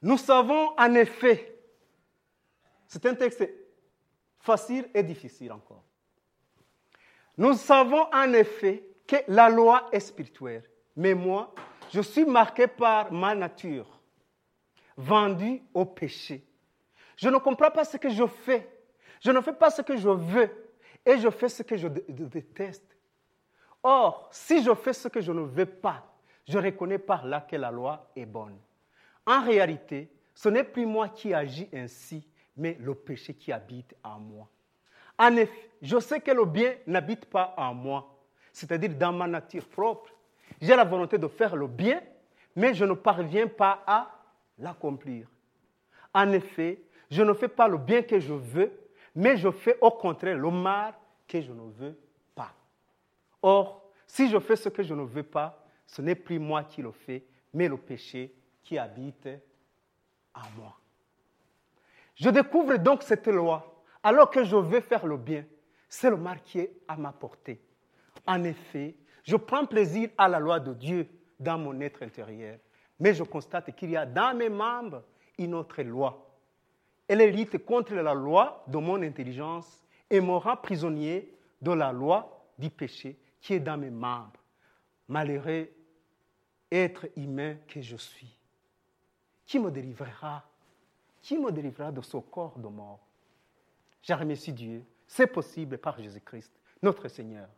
[0.03, 1.59] nous savons en effet,
[2.87, 3.49] c'est un texte
[4.38, 5.83] facile et difficile encore.
[7.37, 11.55] Nous savons en effet que la loi est spirituelle, mais moi,
[11.92, 14.01] je suis marqué par ma nature,
[14.97, 16.47] vendu au péché.
[17.16, 18.68] Je ne comprends pas ce que je fais.
[19.20, 20.51] Je ne fais pas ce que je veux
[21.07, 22.97] et je fais ce que je déteste.
[23.83, 26.13] Or, si je fais ce que je ne veux pas,
[26.46, 28.59] je reconnais par là que la loi est bonne.
[29.26, 32.26] En réalité, ce n'est plus moi qui agis ainsi,
[32.57, 34.48] mais le péché qui habite en moi.
[35.18, 38.18] En effet, je sais que le bien n'habite pas en moi,
[38.52, 40.11] c'est-à-dire dans ma nature propre.
[40.61, 42.00] J'ai la volonté de faire le bien,
[42.57, 44.11] mais je ne parviens pas à
[44.59, 45.28] l'accomplir.
[46.12, 46.80] En effet,
[47.11, 48.72] je ne fais pas le bien que je veux,
[49.14, 50.94] mais je fais au contraire le mal
[51.26, 51.98] que je ne veux
[52.35, 52.52] pas.
[53.42, 56.83] Or, si je fais ce que je ne veux pas, ce n'est plus moi qui
[56.83, 59.29] le fais, mais le péché qui habite
[60.35, 60.77] en moi.
[62.14, 65.44] Je découvre donc cette loi, alors que je veux faire le bien.
[65.88, 67.61] C'est le mal qui est à ma portée.
[68.27, 72.59] En effet, je prends plaisir à la loi de Dieu dans mon être intérieur,
[72.99, 75.03] mais je constate qu'il y a dans mes membres
[75.38, 76.31] une autre loi.
[77.07, 82.47] Elle lutte contre la loi de mon intelligence et me rend prisonnier de la loi
[82.59, 84.40] du péché qui est dans mes membres.
[85.09, 85.68] Malheureux
[86.70, 88.35] être humain que je suis.
[89.46, 90.42] Qui me délivrera?
[91.22, 93.00] Qui me délivrera de ce corps de mort?
[94.03, 94.85] Je remercie Dieu.
[95.07, 97.48] C'est possible par Jésus-Christ, notre Seigneur.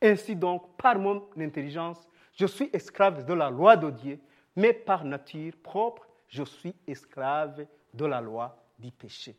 [0.00, 4.20] Ainsi donc, par mon intelligence, je suis esclave de la loi de Dieu,
[4.56, 9.36] mais par nature propre, je suis esclave de la loi du péché.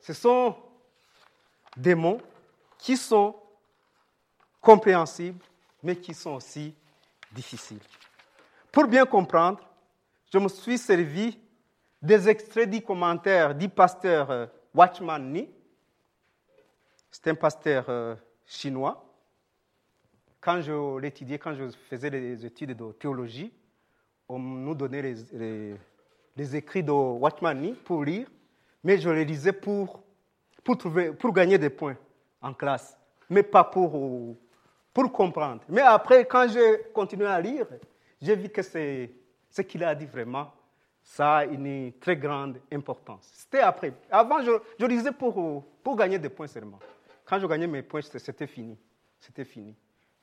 [0.00, 0.56] Ce sont
[1.76, 2.20] des mots
[2.78, 3.36] qui sont
[4.60, 5.44] compréhensibles,
[5.82, 6.74] mais qui sont aussi
[7.32, 7.80] difficiles.
[8.72, 9.60] Pour bien comprendre,
[10.32, 11.38] je me suis servi
[12.00, 15.50] des extraits du commentaire du pasteur euh, Watchman Nee.
[17.10, 18.14] C'est un pasteur euh,
[18.46, 19.04] chinois.
[20.40, 23.52] Quand je l'étudiais, quand je faisais des études de théologie,
[24.28, 28.28] on nous donnait les, écrits de Watchman Nee pour lire,
[28.84, 30.02] mais je les lisais pour,
[30.62, 31.96] pour, gagner des points
[32.40, 32.96] en classe,
[33.28, 34.36] mais pas pour,
[34.92, 35.62] pour comprendre.
[35.68, 37.66] Mais après, quand j'ai continué à lire,
[38.20, 40.52] j'ai vu que ce qu'il a dit vraiment,
[41.02, 43.30] ça a une très grande importance.
[43.32, 43.92] C'était après.
[44.10, 46.78] Avant, je, je lisais pour, pour gagner des points seulement.
[47.24, 48.76] Quand je gagnais mes points, c'était fini.
[49.20, 49.74] C'était fini.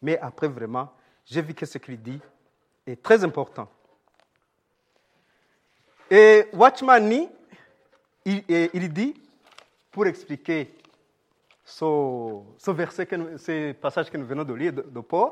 [0.01, 0.91] Mais après, vraiment,
[1.25, 2.19] j'ai vu que ce qu'il dit
[2.85, 3.67] est très important.
[6.09, 7.29] Et Watchman
[8.25, 9.13] il dit,
[9.91, 10.73] pour expliquer
[11.65, 15.31] ce, verset, que ce passage que nous venons de lire de, Paul,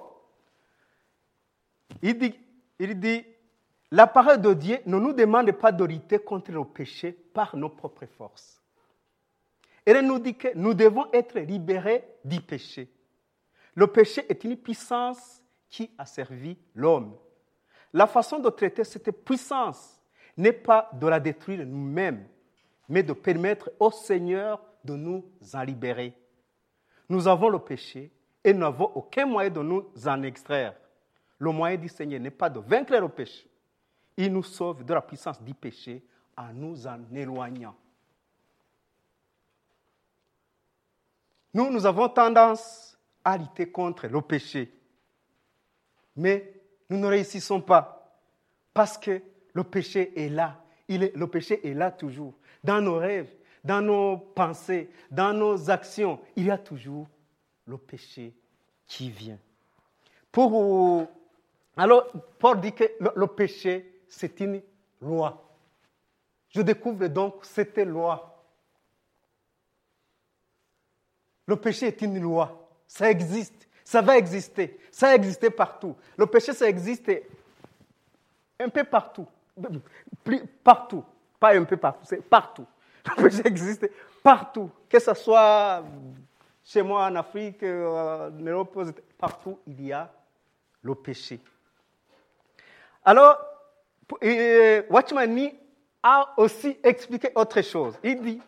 [2.02, 2.34] il dit,
[2.80, 3.24] il dit
[3.91, 7.69] la parole de Dieu ne nous demande pas de lutter contre le péché par nos
[7.69, 8.60] propres forces.
[9.86, 12.89] Elle nous dit que nous devons être libérés du péché.
[13.76, 17.15] Le péché est une puissance qui a servi l'homme.
[17.93, 20.02] La façon de traiter cette puissance
[20.36, 22.28] n'est pas de la détruire nous-mêmes,
[22.89, 26.15] mais de permettre au Seigneur de nous en libérer.
[27.10, 28.12] Nous avons le péché
[28.43, 30.75] et nous n'avons aucun moyen de nous en extraire.
[31.39, 33.49] Le moyen du Seigneur n'est pas de vaincre le péché,
[34.17, 36.04] il nous sauve de la puissance du péché
[36.37, 37.75] en nous en éloignant.
[41.54, 44.73] Nous, nous avons tendance à lutter contre le péché,
[46.15, 46.54] mais
[46.89, 48.19] nous ne réussissons pas
[48.73, 49.21] parce que
[49.54, 50.63] le péché est là.
[50.87, 52.33] Il le péché est là toujours.
[52.63, 53.31] Dans nos rêves,
[53.64, 57.08] dans nos pensées, dans nos actions, il y a toujours
[57.66, 58.34] le péché
[58.86, 59.40] qui vient.
[60.32, 61.08] Pour,
[61.78, 62.06] alors,
[62.40, 64.62] Paul dit que le, le péché c'est une
[65.02, 65.44] loi.
[66.50, 68.30] Je découvre donc cette loi.
[71.48, 72.70] Le péché est une loi.
[72.88, 73.68] Ça existe.
[73.84, 74.80] Ça va exister.
[74.92, 75.96] Ça a existé partout.
[76.16, 77.12] Le péché, ça existe
[78.60, 79.28] un peu partout.
[80.64, 81.04] partout,
[81.40, 82.66] pas un peu partout, c'est partout.
[83.06, 83.89] Le péché existe
[84.21, 85.83] partout, que ce soit
[86.63, 88.79] chez moi en Afrique, euh, en Europe,
[89.17, 90.12] partout, il y a
[90.81, 91.39] le péché.
[93.04, 93.37] Alors,
[94.89, 95.51] Watchman
[96.01, 97.97] a aussi expliqué autre chose.
[98.04, 98.41] Il dit,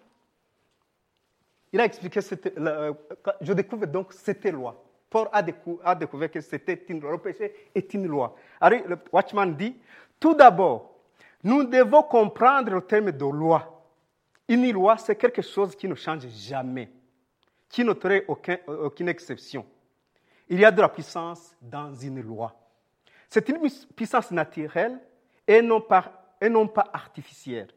[1.74, 4.82] il a expliqué, je découvre donc cette loi.
[5.10, 7.12] Paul a, découvert que c'était une loi.
[7.12, 8.36] Le péché est une loi.
[8.60, 8.80] Alors,
[9.12, 9.76] Watchman dit,
[10.20, 10.96] tout d'abord,
[11.44, 13.75] nous devons comprendre le terme de loi.
[14.48, 16.92] Une loi, c'est quelque chose qui ne change jamais,
[17.68, 19.66] qui n'aurait aucune exception.
[20.48, 22.56] Il y a de la puissance dans une loi.
[23.30, 23.60] C'est une
[23.96, 25.00] puissance naturelle
[25.48, 27.70] et non pas, et non pas artificielle.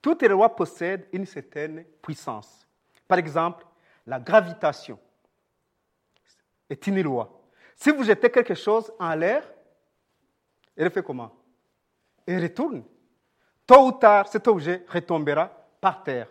[0.00, 2.66] Toutes les lois possèdent une certaine puissance.
[3.06, 3.66] Par exemple,
[4.06, 4.98] la gravitation
[6.70, 7.42] est une loi.
[7.74, 9.46] Si vous jetez quelque chose en l'air,
[10.76, 11.32] elle fait comment?
[12.26, 12.82] Elle retourne.
[13.66, 16.28] Tôt ou tard, cet objet retombera terre.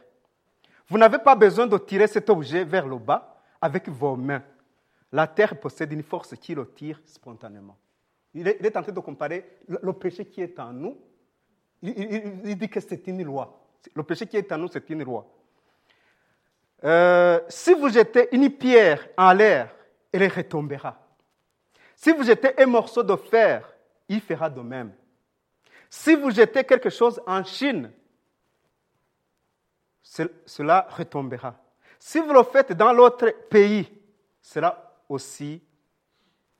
[0.87, 4.43] Vous n'avez pas besoin de tirer cet objet vers le bas avec vos mains.
[5.11, 7.77] La terre possède une force qui le tire spontanément.
[8.33, 10.97] Il est, tenté de comparer le, péché qui est en nous.
[11.81, 13.65] Il, dit que c'est une loi.
[13.93, 15.25] Le péché qui est en nous, c'est une loi.
[16.83, 19.73] Euh, si vous jetez une pierre en l'air,
[20.11, 20.99] elle retombera.
[21.95, 23.73] Si vous jetez un morceau de fer,
[24.09, 24.91] il fera de même.
[25.89, 27.89] Si vous jetez quelque chose en Chine,
[30.45, 31.55] cela retombera.
[31.99, 33.91] Si vous le faites dans l'autre pays,
[34.41, 35.61] cela aussi,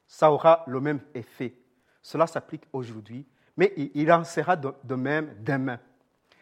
[0.07, 1.53] ça aura le même effet.
[2.01, 3.25] Cela s'applique aujourd'hui,
[3.55, 5.79] mais il en sera de même demain.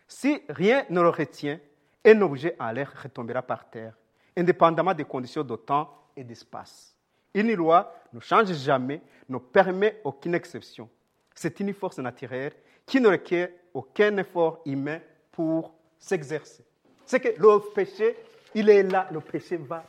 [0.08, 1.60] Si rien ne le retient,
[2.06, 3.97] un objet en l'air retombera par terre,
[4.36, 6.95] indépendamment des conditions de temps et d'espace.
[7.34, 10.89] Une loi ne change jamais, ne permet aucune exception.
[11.34, 12.54] C'est une force naturelle
[12.86, 14.99] qui ne requiert aucun effort humain
[15.32, 16.64] pour s'exercer.
[17.06, 18.16] C'est que le péché,
[18.54, 19.86] il est là, le péché va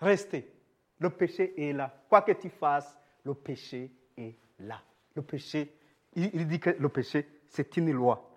[0.00, 0.48] rester.
[1.00, 1.92] Le péché est là.
[2.08, 4.80] Quoi que tu fasses, le péché est là.
[5.14, 5.72] Le péché,
[6.14, 8.28] il, dit que le péché, c'est une loi.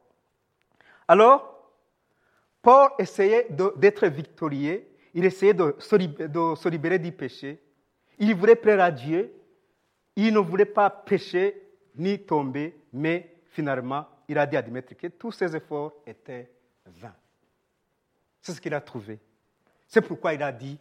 [1.07, 1.71] Alors,
[2.61, 3.47] Paul essayait
[3.77, 7.59] d'être victorieux, il essayait de se libérer du péché.
[8.19, 9.33] Il voulait plaire à Dieu.
[10.15, 11.61] Il ne voulait pas pécher
[11.95, 16.49] ni tomber, mais finalement, il a dit à Dimitri que tous ses efforts étaient
[16.85, 17.15] vains.
[18.41, 19.19] C'est ce qu'il a trouvé.
[19.87, 20.79] C'est pourquoi il a dit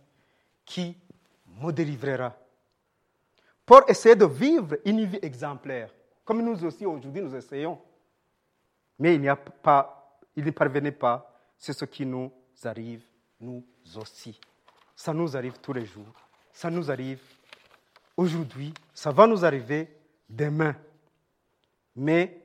[0.64, 0.96] Qui
[1.46, 2.36] me délivrera
[3.66, 5.92] Pour essayer de vivre une vie exemplaire,
[6.24, 7.80] comme nous aussi aujourd'hui nous essayons.
[8.98, 11.26] Mais il n'y a pas, il ne parvenait pas.
[11.56, 12.32] C'est ce qui nous
[12.64, 13.02] arrive,
[13.40, 13.64] nous
[13.96, 14.38] aussi.
[14.94, 16.12] Ça nous arrive tous les jours.
[16.52, 17.20] Ça nous arrive
[18.16, 18.72] aujourd'hui.
[18.94, 19.88] Ça va nous arriver
[20.28, 20.76] demain.
[21.96, 22.40] Mais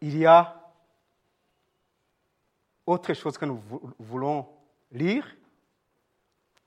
[0.00, 0.63] il y a
[2.86, 3.62] autre chose que nous
[3.98, 4.46] voulons
[4.92, 5.26] lire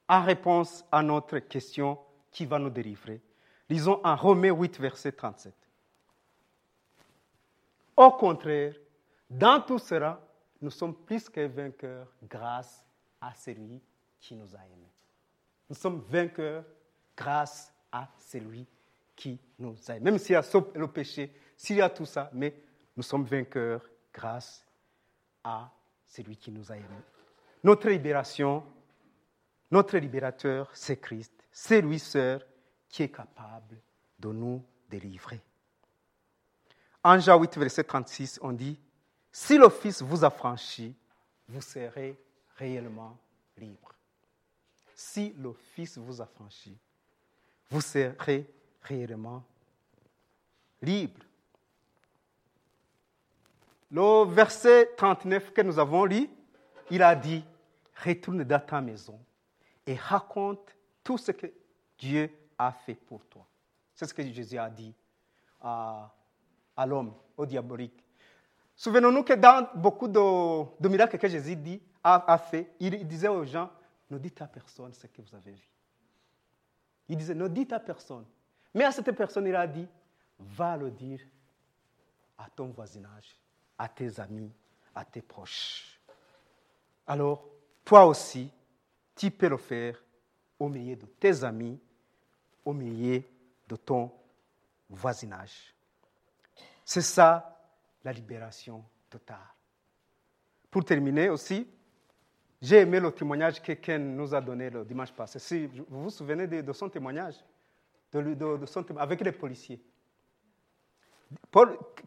[0.08, 2.00] en réponse à notre question
[2.32, 3.22] qui va nous délivrer.
[3.70, 5.54] Lisons en Romains 8, verset 37.
[7.96, 8.76] Au contraire,
[9.30, 10.22] dans tout cela,
[10.62, 12.86] nous sommes plus que vainqueurs grâce
[13.20, 13.82] à celui
[14.20, 14.92] qui nous a aimés.
[15.70, 16.64] Nous sommes vainqueurs
[17.16, 18.66] grâce à celui
[19.16, 20.12] qui nous a aimés.
[20.12, 20.44] Même s'il y a
[20.76, 22.56] le péché, s'il y a tout ça, mais
[22.96, 23.82] nous sommes vainqueurs
[24.14, 24.66] grâce
[25.44, 25.70] à
[26.08, 27.04] c'est lui qui nous a aimés.
[27.64, 28.64] Notre libération,
[29.72, 31.34] notre libérateur, c'est Christ.
[31.52, 32.46] C'est lui seul
[32.88, 33.78] qui est capable
[34.20, 35.42] de nous délivrer.
[37.04, 38.80] En Jean 8, verset 36, on dit,
[39.32, 40.96] si le Fils vous a franchi,
[41.48, 42.20] vous serez
[42.56, 43.18] réellement
[43.58, 43.94] libre.
[44.96, 46.78] Si le Fils vous a franchi,
[47.70, 48.50] vous serez
[48.82, 49.44] réellement
[50.82, 51.27] libre.
[53.90, 56.30] Le verset 39 que nous avons lu,
[56.92, 57.44] il a dit,
[58.04, 59.20] retourne dans ta maison
[59.86, 61.48] et raconte tout ce que
[61.98, 63.48] Dieu a fait pour toi.
[63.94, 64.94] C'est ce que Jésus a dit
[65.62, 66.12] à,
[66.86, 68.04] l'homme, au diabolique.
[68.76, 73.70] Souvenons-nous que dans beaucoup de, miracles que Jésus dit, a, fait, il, disait aux gens,
[74.10, 75.70] ne dites à personne ce que vous avez vu.
[77.10, 78.26] Il disait, ne dites à personne.
[78.74, 79.88] Mais à cette personne, il a dit,
[80.40, 81.22] va le dire
[82.38, 83.36] à ton voisinage
[83.78, 84.52] à tes amis,
[84.96, 86.00] à tes proches.
[87.06, 87.46] Alors,
[87.86, 88.50] toi aussi,
[89.16, 90.02] tu peux le faire
[90.60, 91.80] au milieu de tes amis,
[92.66, 93.22] au milieu
[93.68, 94.12] de ton
[94.90, 95.74] voisinage.
[96.84, 97.60] C'est ça
[98.04, 99.38] la libération totale.
[100.70, 101.68] Pour terminer aussi,
[102.62, 105.40] j'ai aimé le témoignage que Ken nous a donné le dimanche passé.
[105.40, 107.36] Si vous vous souvenez de, son témoignage,
[108.12, 109.82] de, avec les policiers.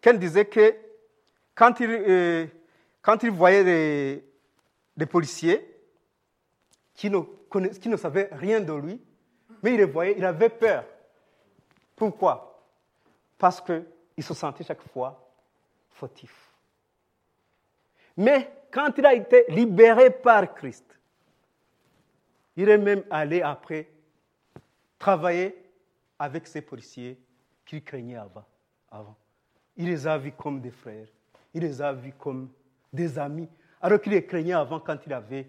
[0.00, 0.89] Ken disait que
[1.60, 2.46] quand il, euh,
[3.02, 4.22] quand il voyait
[4.96, 5.62] des, policiers
[6.94, 7.20] qui ne,
[7.74, 8.98] qui ne savaient rien de lui,
[9.62, 10.86] mais il les voyait, il avait peur.
[11.94, 12.64] Pourquoi?
[13.36, 15.30] Parce qu'il se sentait chaque fois
[15.90, 16.34] fautif.
[18.16, 20.98] Mais quand il a été libéré par Christ,
[22.56, 23.86] il est même allé après
[24.98, 25.62] travailler
[26.18, 27.20] avec ces policiers
[27.66, 29.14] qu'il craignait avant.
[29.76, 31.08] Il les a vus comme des frères,
[31.54, 32.50] il les a vus comme
[32.92, 33.48] des amis,
[33.80, 35.48] alors qu'il les craignait avant quand il avait,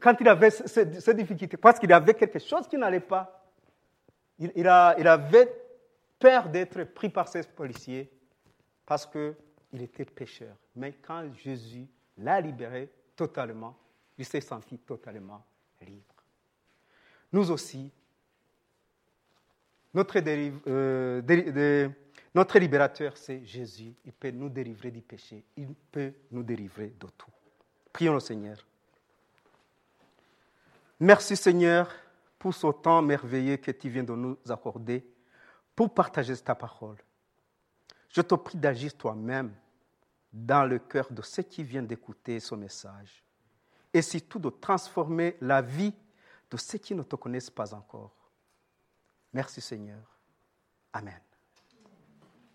[0.00, 3.38] quand il avait ces, difficultés, parce qu'il avait quelque chose qui n'allait pas.
[4.38, 5.52] Il, a- il avait
[6.18, 8.10] peur d'être pris par ces policiers
[8.84, 9.34] parce qu'il
[9.82, 10.56] était pécheur.
[10.74, 11.86] Mais quand Jésus
[12.18, 13.76] l'a libéré totalement,
[14.18, 15.44] il s'est senti totalement
[15.86, 16.14] libre.
[17.32, 17.90] Nous aussi,
[19.94, 21.20] notre, dérive- euh,
[22.34, 23.94] notre libérateur, c'est Jésus.
[24.04, 25.44] Il peut nous délivrer du péché.
[25.56, 27.30] Il peut nous délivrer de tout.
[27.92, 28.56] Prions le Seigneur.
[30.98, 31.92] Merci Seigneur
[32.38, 35.04] pour ce temps merveilleux que tu viens de nous accorder
[35.74, 36.96] pour partager ta parole.
[38.08, 39.54] Je te prie d'agir toi-même
[40.32, 43.22] dans le cœur de ceux qui viennent d'écouter ce message
[43.92, 45.94] et surtout de transformer la vie
[46.50, 48.14] de ceux qui ne te connaissent pas encore.
[49.32, 50.18] Merci Seigneur.
[50.92, 51.20] Amen.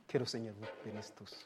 [0.07, 1.45] Que le Seigneur vous bénisse tous.